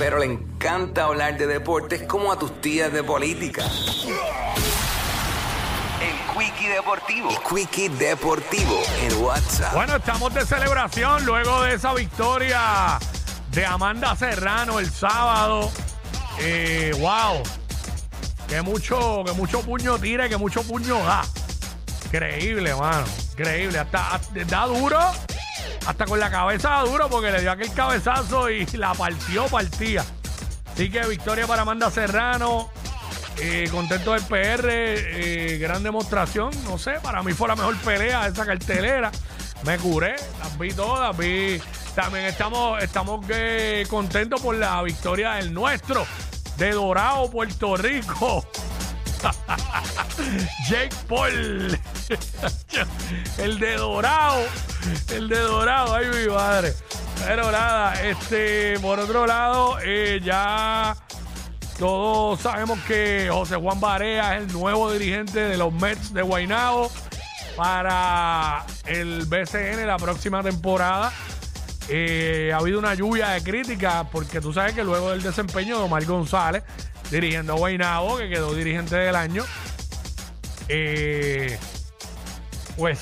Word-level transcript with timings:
pero 0.00 0.18
le 0.18 0.24
encanta 0.24 1.04
hablar 1.04 1.36
de 1.36 1.46
deportes 1.46 2.04
como 2.04 2.32
a 2.32 2.38
tus 2.38 2.58
tías 2.62 2.90
de 2.90 3.04
política. 3.04 3.62
El 6.00 6.16
Quickie 6.34 6.68
Deportivo. 6.70 7.28
El 7.28 7.38
Quickie 7.40 7.90
Deportivo 7.90 8.82
en 9.02 9.22
WhatsApp. 9.22 9.74
Bueno, 9.74 9.96
estamos 9.96 10.32
de 10.32 10.46
celebración 10.46 11.26
luego 11.26 11.64
de 11.64 11.74
esa 11.74 11.92
victoria 11.92 12.98
de 13.50 13.66
Amanda 13.66 14.16
Serrano 14.16 14.78
el 14.78 14.90
sábado. 14.90 15.70
Eh, 16.38 16.96
wow. 16.98 17.42
Que 18.48 18.62
mucho, 18.62 19.22
que 19.26 19.32
mucho 19.32 19.60
puño 19.60 19.98
tira 19.98 20.24
y 20.24 20.30
que 20.30 20.38
mucho 20.38 20.62
puño 20.62 20.96
da. 21.04 21.20
Increíble, 22.06 22.74
mano. 22.74 23.04
Increíble. 23.32 23.78
Hasta, 23.78 24.18
da 24.48 24.64
duro. 24.64 24.98
Hasta 25.90 26.04
con 26.04 26.20
la 26.20 26.30
cabeza 26.30 26.82
duro 26.82 27.08
porque 27.08 27.32
le 27.32 27.40
dio 27.40 27.50
aquel 27.50 27.72
cabezazo 27.72 28.48
y 28.48 28.64
la 28.74 28.94
partió, 28.94 29.46
partía. 29.48 30.04
Así 30.72 30.88
que 30.88 31.04
victoria 31.04 31.48
para 31.48 31.62
Amanda 31.62 31.90
Serrano. 31.90 32.70
Eh, 33.40 33.68
contento 33.72 34.12
del 34.12 34.22
PR. 34.22 34.68
eh, 34.68 35.58
gran 35.60 35.82
demostración. 35.82 36.52
No 36.62 36.78
sé, 36.78 36.92
para 37.02 37.24
mí 37.24 37.32
fue 37.32 37.48
la 37.48 37.56
mejor 37.56 37.76
pelea 37.78 38.22
de 38.22 38.30
esa 38.30 38.46
cartelera. 38.46 39.10
Me 39.64 39.78
curé, 39.78 40.14
las 40.38 40.56
vi 40.60 40.72
todas. 40.72 41.16
Vi. 41.16 41.60
También 41.96 42.26
estamos, 42.26 42.80
estamos 42.80 43.26
eh, 43.28 43.84
contentos 43.90 44.40
por 44.40 44.54
la 44.54 44.80
victoria 44.84 45.32
del 45.32 45.52
nuestro, 45.52 46.06
de 46.56 46.70
Dorado, 46.70 47.28
Puerto 47.32 47.76
Rico. 47.76 48.46
Jake 50.68 50.94
Paul. 51.08 51.78
el 53.38 53.58
de 53.58 53.76
Dorado. 53.76 54.42
El 55.10 55.28
de 55.28 55.38
Dorado. 55.38 55.94
Ay, 55.94 56.06
mi 56.06 56.32
madre. 56.32 56.74
Pero 57.26 57.50
nada, 57.52 58.02
este, 58.02 58.78
por 58.80 58.98
otro 58.98 59.26
lado, 59.26 59.78
eh, 59.84 60.20
ya 60.22 60.96
todos 61.78 62.40
sabemos 62.40 62.78
que 62.80 63.28
José 63.30 63.56
Juan 63.56 63.78
Barea 63.80 64.36
es 64.36 64.44
el 64.44 64.52
nuevo 64.52 64.90
dirigente 64.90 65.40
de 65.40 65.56
los 65.56 65.72
Mets 65.72 66.12
de 66.14 66.22
Guaynabo 66.22 66.90
para 67.56 68.64
el 68.86 69.26
BCN 69.26 69.86
la 69.86 69.96
próxima 69.98 70.42
temporada. 70.42 71.12
Eh, 71.92 72.52
ha 72.54 72.58
habido 72.58 72.78
una 72.78 72.94
lluvia 72.94 73.30
de 73.30 73.42
críticas 73.42 74.06
porque 74.12 74.40
tú 74.40 74.52
sabes 74.52 74.74
que 74.74 74.84
luego 74.84 75.10
del 75.10 75.22
desempeño 75.22 75.76
de 75.76 75.84
Omar 75.84 76.04
González 76.04 76.62
dirigiendo 77.10 77.54
a 77.54 77.56
Guaynabo, 77.56 78.18
que 78.18 78.28
quedó 78.28 78.54
dirigente 78.54 78.94
del 78.94 79.16
año, 79.16 79.44
eh, 80.68 81.58
pues 82.76 83.00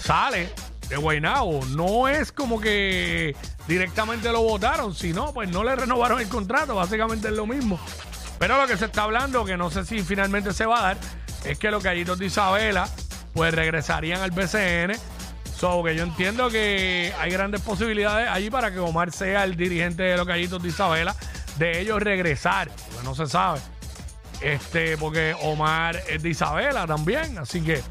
sale 0.00 0.52
de 0.88 0.96
Guaynabo. 0.96 1.64
No 1.66 2.08
es 2.08 2.32
como 2.32 2.60
que 2.60 3.36
directamente 3.68 4.32
lo 4.32 4.42
votaron, 4.42 4.92
sino 4.92 5.32
pues 5.32 5.48
no 5.48 5.62
le 5.62 5.76
renovaron 5.76 6.20
el 6.20 6.28
contrato, 6.28 6.74
básicamente 6.74 7.28
es 7.28 7.34
lo 7.34 7.46
mismo. 7.46 7.78
Pero 8.40 8.60
lo 8.60 8.66
que 8.66 8.76
se 8.76 8.86
está 8.86 9.04
hablando, 9.04 9.44
que 9.44 9.56
no 9.56 9.70
sé 9.70 9.84
si 9.84 10.00
finalmente 10.00 10.52
se 10.52 10.66
va 10.66 10.80
a 10.80 10.82
dar, 10.82 10.96
es 11.44 11.58
que 11.58 11.70
los 11.70 11.82
gallitos 11.82 12.18
de 12.18 12.26
Isabela 12.26 12.88
pues 13.34 13.54
regresarían 13.54 14.20
al 14.20 14.32
BCN. 14.32 14.98
So 15.60 15.84
que 15.84 15.94
yo 15.94 16.04
entiendo 16.04 16.48
que 16.48 17.12
hay 17.18 17.30
grandes 17.30 17.60
posibilidades 17.60 18.30
allí 18.30 18.48
para 18.48 18.72
que 18.72 18.78
Omar 18.78 19.12
sea 19.12 19.44
el 19.44 19.58
dirigente 19.58 20.02
de 20.04 20.16
los 20.16 20.26
gallitos 20.26 20.62
de 20.62 20.70
Isabela, 20.70 21.14
de 21.58 21.82
ellos 21.82 22.00
regresar, 22.00 22.70
porque 22.70 23.04
no 23.04 23.14
se 23.14 23.26
sabe. 23.26 23.60
Este, 24.40 24.96
porque 24.96 25.36
Omar 25.42 26.00
es 26.08 26.22
de 26.22 26.30
Isabela 26.30 26.86
también, 26.86 27.36
así 27.36 27.60
que. 27.60 27.82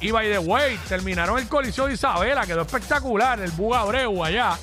Y 0.00 0.10
by 0.10 0.28
the 0.28 0.40
way, 0.40 0.76
terminaron 0.88 1.38
el 1.38 1.46
coliseo 1.46 1.86
de 1.86 1.94
Isabela, 1.94 2.46
quedó 2.46 2.62
espectacular, 2.62 3.38
el 3.38 3.52
Buga 3.52 3.82
Abreu 3.82 4.24
allá. 4.24 4.58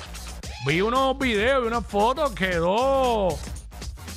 Vi 0.66 0.82
unos 0.82 1.18
videos 1.18 1.64
y 1.64 1.68
unas 1.68 1.86
fotos, 1.86 2.32
quedó. 2.32 3.28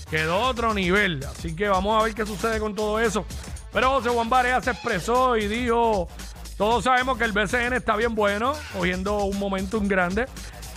Quedó 0.10 0.42
otro 0.42 0.74
nivel. 0.74 1.24
Así 1.24 1.56
que 1.56 1.70
vamos 1.70 2.02
a 2.02 2.04
ver 2.04 2.14
qué 2.14 2.26
sucede 2.26 2.60
con 2.60 2.76
todo 2.76 3.00
eso. 3.00 3.26
Pero 3.72 3.92
José 3.92 4.10
Juan 4.10 4.30
Barea 4.30 4.62
se 4.62 4.72
expresó 4.72 5.38
y 5.38 5.48
dijo: 5.48 6.10
Todos 6.58 6.86
sabemos 6.86 7.18
que 7.18 7.26
el 7.26 7.34
BCN 7.34 7.74
está 7.74 7.98
bien 7.98 8.16
bueno, 8.16 8.54
cogiendo 8.74 9.26
un 9.26 9.38
momentum 9.38 9.88
grande. 9.88 10.26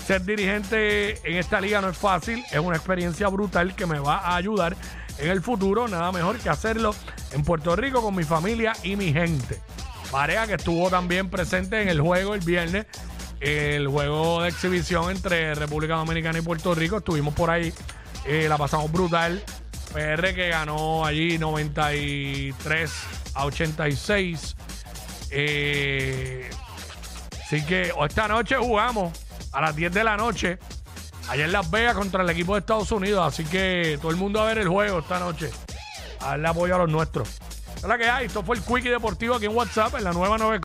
Ser 0.06 0.24
dirigente 0.24 1.18
en 1.28 1.36
esta 1.36 1.60
liga 1.60 1.80
no 1.80 1.90
es 1.90 1.96
fácil, 1.96 2.42
es 2.50 2.58
una 2.58 2.76
experiencia 2.76 3.28
brutal 3.28 3.76
que 3.76 3.86
me 3.86 4.00
va 4.00 4.18
a 4.18 4.36
ayudar 4.36 4.76
en 5.18 5.30
el 5.30 5.40
futuro. 5.40 5.86
Nada 5.86 6.10
mejor 6.10 6.38
que 6.38 6.48
hacerlo 6.48 6.94
en 7.32 7.44
Puerto 7.44 7.76
Rico 7.76 8.02
con 8.02 8.16
mi 8.16 8.24
familia 8.24 8.72
y 8.82 8.96
mi 8.96 9.12
gente. 9.12 9.60
Barea 10.10 10.46
que 10.46 10.54
estuvo 10.54 10.90
también 10.90 11.30
presente 11.30 11.82
en 11.82 11.88
el 11.88 12.00
juego 12.00 12.34
el 12.34 12.40
viernes, 12.40 12.86
el 13.38 13.86
juego 13.86 14.42
de 14.42 14.48
exhibición 14.48 15.10
entre 15.10 15.54
República 15.54 15.94
Dominicana 15.94 16.38
y 16.38 16.42
Puerto 16.42 16.74
Rico. 16.74 16.98
Estuvimos 16.98 17.34
por 17.34 17.50
ahí, 17.50 17.72
eh, 18.26 18.46
la 18.48 18.58
pasamos 18.58 18.90
brutal. 18.90 19.44
PR 19.92 20.34
que 20.34 20.48
ganó 20.48 21.04
allí 21.04 21.38
93 21.38 22.92
a 23.34 23.46
86. 23.46 24.56
Eh, 25.30 26.48
así 27.44 27.64
que 27.64 27.92
esta 28.04 28.28
noche 28.28 28.56
jugamos 28.56 29.12
a 29.52 29.60
las 29.60 29.76
10 29.76 29.92
de 29.92 30.04
la 30.04 30.16
noche. 30.16 30.58
Allá 31.28 31.44
en 31.44 31.52
Las 31.52 31.70
Vegas 31.70 31.94
contra 31.94 32.22
el 32.22 32.30
equipo 32.30 32.54
de 32.54 32.60
Estados 32.60 32.90
Unidos. 32.90 33.26
Así 33.26 33.44
que 33.44 33.98
todo 34.00 34.10
el 34.10 34.16
mundo 34.16 34.40
a 34.40 34.46
ver 34.46 34.58
el 34.58 34.68
juego 34.68 35.00
esta 35.00 35.18
noche. 35.18 35.50
A 36.20 36.30
darle 36.30 36.48
apoyo 36.48 36.74
a 36.74 36.78
los 36.78 36.88
nuestros. 36.88 37.28
Es 37.76 37.84
la 37.84 37.98
que 37.98 38.08
hay. 38.08 38.26
Esto 38.26 38.42
fue 38.42 38.56
el 38.56 38.62
Quickie 38.62 38.90
Deportivo 38.90 39.34
aquí 39.34 39.46
en 39.46 39.54
WhatsApp, 39.54 39.94
en 39.96 40.04
la 40.04 40.12
nueva 40.12 40.38
9. 40.38 40.56